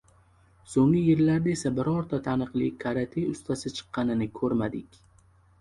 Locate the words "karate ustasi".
2.85-3.73